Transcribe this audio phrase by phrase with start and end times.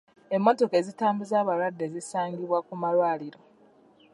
[0.35, 3.39] Emmotoka ezitambuza abalwadde zisangibwa ku malwaliro.